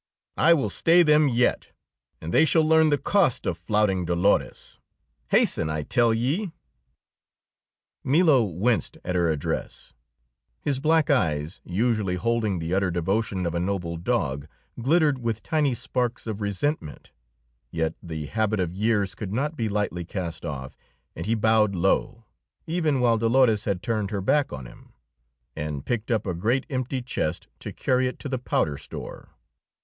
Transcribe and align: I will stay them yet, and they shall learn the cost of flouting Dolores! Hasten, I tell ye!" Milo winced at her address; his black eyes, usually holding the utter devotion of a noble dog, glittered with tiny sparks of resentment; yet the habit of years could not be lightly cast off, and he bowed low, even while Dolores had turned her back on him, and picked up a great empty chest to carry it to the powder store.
I 0.37 0.55
will 0.55 0.71
stay 0.71 1.03
them 1.03 1.27
yet, 1.29 1.67
and 2.19 2.33
they 2.33 2.43
shall 2.43 2.65
learn 2.67 2.89
the 2.89 2.97
cost 2.97 3.45
of 3.45 3.55
flouting 3.55 4.03
Dolores! 4.03 4.79
Hasten, 5.27 5.69
I 5.69 5.83
tell 5.83 6.11
ye!" 6.11 6.53
Milo 8.03 8.43
winced 8.45 8.97
at 9.05 9.13
her 9.13 9.29
address; 9.29 9.93
his 10.59 10.79
black 10.79 11.11
eyes, 11.11 11.61
usually 11.63 12.15
holding 12.15 12.57
the 12.57 12.73
utter 12.73 12.89
devotion 12.89 13.45
of 13.45 13.53
a 13.53 13.59
noble 13.59 13.95
dog, 13.95 14.47
glittered 14.81 15.19
with 15.19 15.43
tiny 15.43 15.75
sparks 15.75 16.25
of 16.25 16.41
resentment; 16.41 17.11
yet 17.69 17.93
the 18.01 18.25
habit 18.25 18.59
of 18.59 18.73
years 18.73 19.13
could 19.13 19.31
not 19.31 19.55
be 19.55 19.69
lightly 19.69 20.03
cast 20.03 20.43
off, 20.43 20.75
and 21.15 21.27
he 21.27 21.35
bowed 21.35 21.75
low, 21.75 22.25
even 22.65 23.01
while 23.01 23.19
Dolores 23.19 23.65
had 23.65 23.83
turned 23.83 24.09
her 24.09 24.21
back 24.21 24.51
on 24.51 24.65
him, 24.65 24.93
and 25.55 25.85
picked 25.85 26.09
up 26.09 26.25
a 26.25 26.33
great 26.33 26.65
empty 26.71 27.03
chest 27.03 27.49
to 27.59 27.71
carry 27.71 28.07
it 28.07 28.17
to 28.17 28.27
the 28.29 28.39
powder 28.39 28.79
store. 28.79 29.35